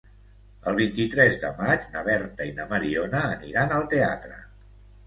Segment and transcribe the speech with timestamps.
[0.71, 4.43] El vint-i-tres de maig na Berta i na Mariona aniran al teatre.